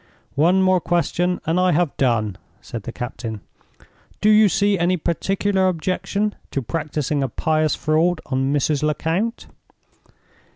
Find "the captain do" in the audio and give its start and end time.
2.81-4.31